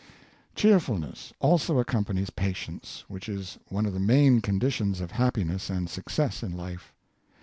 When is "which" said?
3.07-3.29